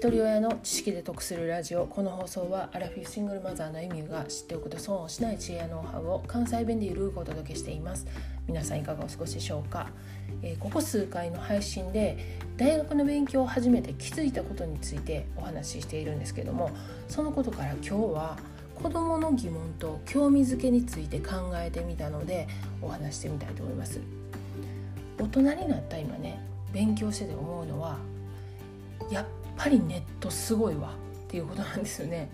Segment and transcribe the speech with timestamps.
[0.00, 1.84] 一人親の知識で得するラジオ。
[1.84, 8.06] この放送はアラフィフシングルマザーのエミューが知っておくと損をしない知恵やノウハウを関西弁でゆるくお届けしています。
[8.46, 9.88] 皆さんいかがお過ごしでしょうか、
[10.40, 12.16] えー、ここ数回の配信で
[12.56, 16.70] 大学の勉強を始めて気づいたことについてお話ししているんですけども
[17.08, 18.38] そのことから今日は
[18.80, 22.46] 子どもの疑問と興味づけについて考えてみたので
[22.80, 24.00] お話してみたいと思います。
[25.18, 26.40] 大人になった今ね
[26.72, 27.98] 勉強してて思うのは
[29.10, 29.26] やっ
[29.58, 30.94] ぱりネットすごいわ
[31.26, 32.30] っていうことなんですよね。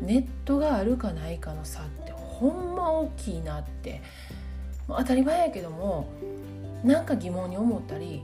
[0.00, 4.02] ネットがあるかないかの差ってほんま大きいなって
[4.86, 6.06] 当たり前やけども
[6.84, 8.22] なんか疑問に思ったり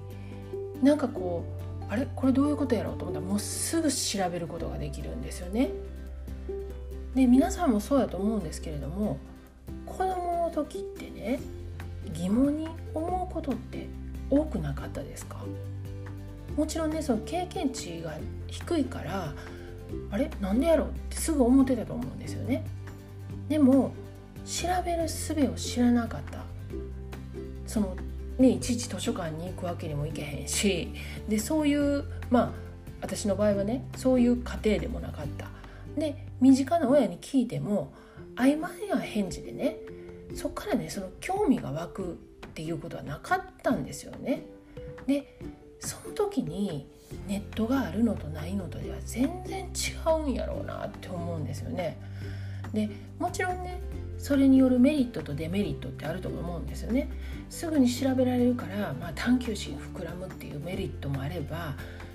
[0.82, 1.44] なんかこ
[1.88, 2.06] うあれ？
[2.14, 5.70] これどういうことやろうと思ったらもうすぐ調べることができるんですよね。
[7.14, 9.18] で皆さんもそうやと思うんですけれども
[9.86, 11.40] 子供の時ってね
[12.12, 13.86] 疑問に思うことって
[14.30, 15.36] 多くなかったですか？
[16.56, 19.34] もちろんねその経験値が低いから
[20.10, 20.30] あれ？
[20.40, 20.88] なんでやろう？
[20.88, 22.64] ってすぐ思ってたと思うんですよね。
[23.48, 23.92] でも
[24.44, 26.38] 調べる術を知らなかった
[27.66, 27.96] その
[28.38, 30.92] ねいちいち図書館に行くわけにもいけへんし
[31.28, 32.50] でそういうまあ
[33.00, 35.46] 私の場合はねそういう家庭でもなかった。
[35.96, 37.92] で身近な親に聞いても
[38.36, 39.76] 曖昧な返事でね
[40.34, 42.16] そっからねその興味が湧くっ
[42.54, 44.44] ていうことはなかったんですよね。
[45.06, 45.38] で
[46.12, 46.86] の時に
[47.26, 51.98] ネットがあるのとないのとでは全然違うんやろうなって思うんですよね。
[52.72, 53.80] でもちろんね
[54.18, 57.10] それによるメリットとデメリットってあると思うんですよね。
[57.50, 61.74] すぐに調べられるから、まあ、探求心膨らむっていうメリットもあれば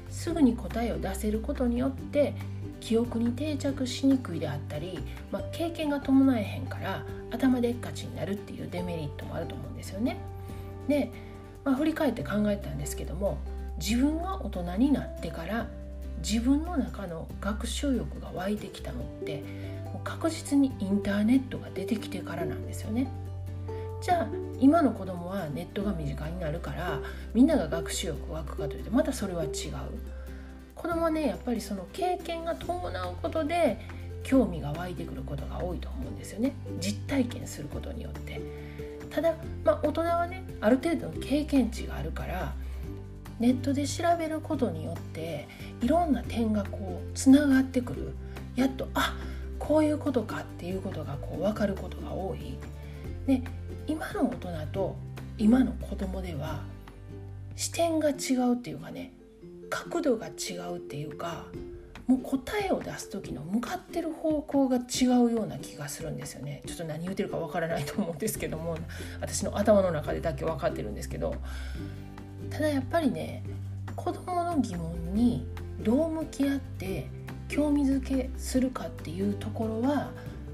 [0.10, 2.34] すぐに答えを出せることによって
[2.80, 5.00] 記憶に定着しにくいであったり、
[5.32, 10.18] まあ、経験が伴えへんから頭でっかちになるっていうデメリットもあると思うんですよね。
[10.88, 11.12] で、
[11.66, 13.38] まあ、振り返って考えたんですけども
[13.78, 15.68] 自分が大人になってから
[16.20, 19.44] 自分の中の学習欲が湧いてきたのって
[20.04, 23.08] 確実にインターネットが出てきてからなんですよね。
[24.02, 24.28] じゃあ
[24.60, 27.00] 今の子供はネットが身近になるから
[27.34, 29.52] みんなが学習欲湧くかというとまたそれは違う。
[30.76, 33.80] 子供はねやっぱりその経験が伴うことで
[34.24, 38.42] 興味が湧いてくることが多いと思うんですよね実体験することによって
[39.10, 39.34] ただ、
[39.64, 42.54] まあ、大人はねある程度の経験値があるから
[43.40, 45.48] ネットで調べることによって
[45.82, 48.14] いろんな点がこうつながってくる。
[48.56, 49.16] やっとあ
[49.60, 52.58] こういうことかっていうことがこう分かることが多い。
[53.28, 53.44] で
[53.86, 54.96] 今の大人と
[55.38, 56.64] 今の子供では
[57.56, 59.14] 視点が違うっていうかね
[59.70, 61.46] 角度が違うっていうか
[62.08, 66.64] もう答えを出す時の向かってる方向が違うような気がするんですよね。
[66.66, 68.78] ちょっと何言ってるかわからないと思うんですけども
[69.20, 71.36] 私の頭の中でだけ分かってるんですけど。
[72.50, 73.44] ただやっぱりね
[73.96, 75.46] 子どもの疑問に
[75.82, 77.10] どう向き合って
[77.50, 80.12] 興味づけするかっていうところは、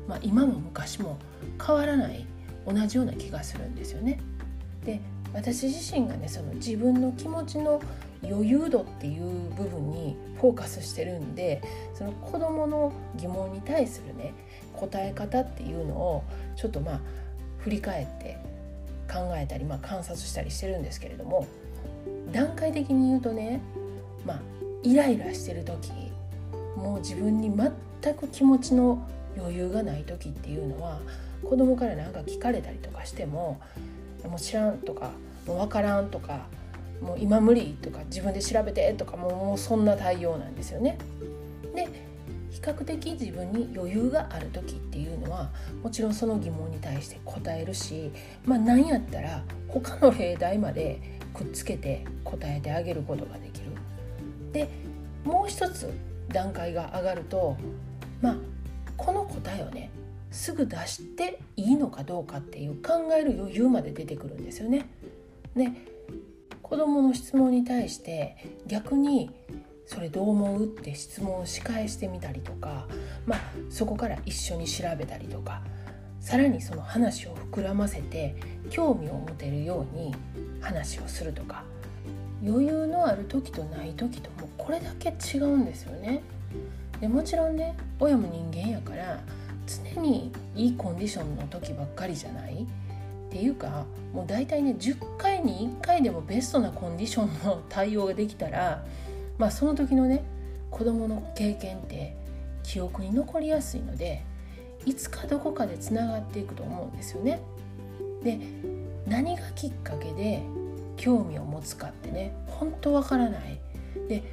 [0.08, 1.18] まあ、今も昔も
[1.66, 2.26] 変わらない
[2.66, 4.20] 同じような気がするんですよね。
[4.86, 5.02] で
[5.34, 7.82] 私自身がねその自分の気持ちの
[8.24, 11.62] 余裕度っていう部分にフォーカスしてるんで
[11.94, 14.34] その子どもの疑問に対するね
[14.74, 16.24] 答え方っていうのを
[16.56, 17.00] ちょっとまあ
[17.60, 18.38] 振り返って
[19.12, 21.48] 考えたり、まあ、観察したりしてるんですけれども
[22.32, 23.62] 段階的に言うとね
[24.26, 24.42] まあ
[24.84, 25.92] イライラしてる時
[26.76, 29.08] もう自分に全く気持ちの
[29.38, 31.00] 余裕がない時っていうのは
[31.44, 33.60] 子供から何か聞かれたりとかしても
[34.28, 35.12] 「もう知らん」とか
[35.46, 36.48] 「もう分からん」とか
[37.02, 40.98] もう今無理とか自分で調べてとかもうそんな対応なんですよね。
[41.76, 41.88] で
[42.50, 45.50] 比較的自分に余裕がある時っていうのは
[45.82, 48.12] もちろんその疑問に対して答えるし
[48.46, 53.72] まあ何やったら他の例題までくっつけて答えてあげることができる。
[54.52, 54.70] で
[55.24, 55.90] もう一つ
[56.30, 57.58] 段階が上がると
[58.22, 58.36] まあ
[58.98, 59.90] この答えをね
[60.32, 64.86] すぐ出していいのかどうかっていう考える余裕まで出てくるんですよね。
[65.56, 65.70] で
[66.62, 68.36] 子どもの質問に対して
[68.68, 69.30] 逆に
[69.86, 72.88] 「それどう思う?」って質問を仕返してみたりとか、
[73.26, 73.40] まあ、
[73.70, 75.62] そこから一緒に調べたりとか
[76.24, 78.34] さらにその話を膨らませて
[78.70, 80.16] 興味を持てるように
[80.62, 81.66] 話をするとか
[82.42, 86.24] 余裕のある時とない時ともこれだけ違うんですよね。
[87.02, 89.20] でもちろんね親も人間やから
[89.94, 92.66] 常にいいコンディションの時ばっかりじゃないっ
[93.30, 98.86] ていうかもう大体ね10回に1回でもベストなコンディションの対応ができたら
[99.38, 100.24] まあその時のね
[100.72, 102.16] 子どもの経験って
[102.64, 104.24] 記憶に残りやすいので
[104.86, 107.42] いつかどこかでつながっていくと思うんですよね。
[108.24, 108.40] で
[109.08, 110.42] 何がきっかけで
[110.96, 113.60] 興味を持つかってね本当わからない。
[114.08, 114.24] で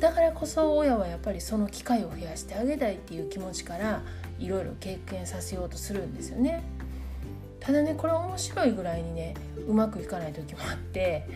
[0.00, 4.02] だからこそ親はやっぱりその機会を増やしてあげたいっていう気持ちから
[4.38, 6.62] いろいろ経験させようとするんですよね。
[7.60, 9.34] ただねこれ面白いぐらいにね
[9.68, 11.26] うまくいかない時もあって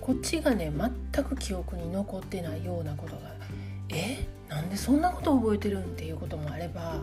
[0.00, 0.72] こっちがね
[1.12, 3.32] 全く記憶に残ってないようなことが
[3.90, 4.26] え？
[4.48, 5.82] なんでそんなこと覚えてるん？
[5.82, 7.02] っていうこともあれば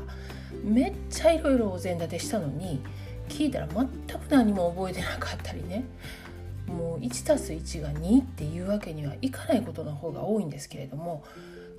[0.64, 2.82] めっちゃいろいろお膳立てしたのに
[3.30, 5.86] 聞いたら全く何も覚えてなかったりね
[6.68, 11.24] もう 1+1 が2っていうわけにはいかないことの方が多いんですけれども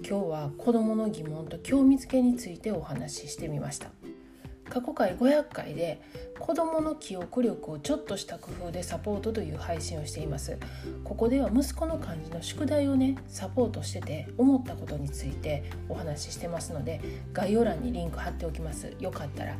[0.06, 3.90] 今日は子どもの疑問と興味づけについてお話ししてみました。
[4.68, 6.00] 過去回500回で
[6.38, 10.58] 子どもの記憶力をちょっとした工夫でサポートという配信をしています。
[11.04, 17.00] ここでは息子の漢字の宿題をねサポートしてて思ったことについてお話ししてますので
[17.32, 18.92] 概要欄にリンク貼っておきます。
[18.98, 19.54] よかったら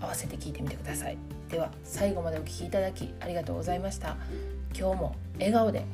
[0.00, 1.18] 合わせて聞いてみてください。
[1.50, 4.16] では最後までお聴きいただきありがとうございました。
[4.78, 5.84] 今日も笑顔で。